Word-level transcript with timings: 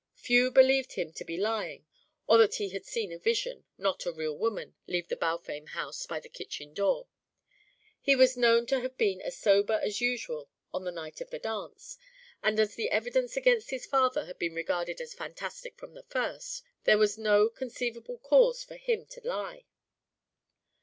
Few 0.15 0.49
believed 0.49 0.93
him 0.93 1.13
to 1.13 1.23
be 1.23 1.37
lying 1.37 1.85
or 2.25 2.39
that 2.39 2.55
he 2.55 2.69
had 2.69 2.87
seen 2.87 3.11
a 3.11 3.19
vision, 3.19 3.65
not 3.77 4.07
a 4.07 4.11
real 4.11 4.35
woman, 4.35 4.73
leave 4.87 5.09
the 5.09 5.15
Balfame 5.15 5.67
house 5.67 6.07
by 6.07 6.19
the 6.19 6.27
kitchen 6.27 6.73
door. 6.73 7.07
He 8.01 8.15
was 8.15 8.35
known 8.35 8.65
to 8.65 8.79
have 8.79 8.97
been 8.97 9.21
as 9.21 9.37
sober 9.37 9.75
as 9.83 10.01
usual 10.01 10.49
on 10.73 10.85
the 10.85 10.91
night 10.91 11.21
of 11.21 11.29
the 11.29 11.37
dance, 11.37 11.99
and 12.41 12.59
as 12.59 12.73
the 12.73 12.89
evidence 12.89 13.37
against 13.37 13.69
his 13.69 13.85
father 13.85 14.25
had 14.25 14.39
been 14.39 14.55
regarded 14.55 14.99
as 14.99 15.13
fantastic 15.13 15.77
from 15.77 15.93
the 15.93 16.01
first, 16.01 16.63
there 16.85 16.97
was 16.97 17.19
no 17.19 17.47
conceivable 17.47 18.17
cause 18.17 18.63
for 18.63 18.77
him 18.77 19.05
to 19.05 19.21
lie. 19.23 19.65